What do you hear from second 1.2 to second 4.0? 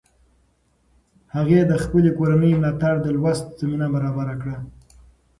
هغې د خپلې کورنۍ ملاتړ د لوست زمینه